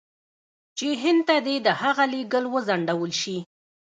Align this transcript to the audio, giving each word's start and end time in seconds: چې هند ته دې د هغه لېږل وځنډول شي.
چې 0.77 0.87
هند 1.03 1.21
ته 1.27 1.35
دې 1.45 1.55
د 1.65 1.67
هغه 1.81 2.05
لېږل 2.13 2.45
وځنډول 2.53 3.11
شي. 3.21 3.37